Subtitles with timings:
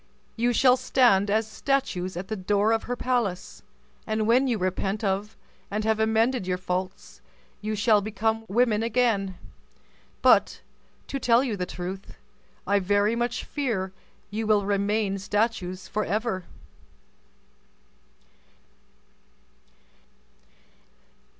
[0.35, 3.61] You shall stand as statues at the door of her palace,
[4.07, 5.37] and when you repent of,
[5.69, 7.21] and have amended your faults,
[7.61, 9.37] you shall become women again.
[10.23, 10.61] But,
[11.05, 12.15] to tell you the truth,
[12.65, 13.93] I very much fear
[14.31, 16.45] you will remain statues forever."